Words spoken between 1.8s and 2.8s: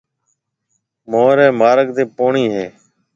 تي پوڻِي هيَ۔